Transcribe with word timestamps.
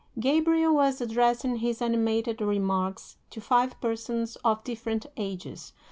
Gabriel 0.19 0.73
was 0.73 0.99
addressing 0.99 1.57
his 1.57 1.79
animated 1.79 2.41
remarks 2.41 3.17
to 3.29 3.39
five 3.39 3.79
persons 3.79 4.35
of 4.37 4.63
different 4.63 5.05
ages. 5.15 5.73